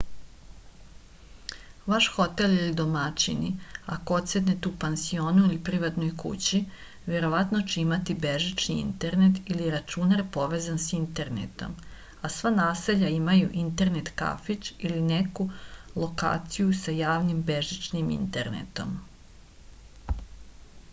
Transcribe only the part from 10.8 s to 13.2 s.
са интернетом а сва насеља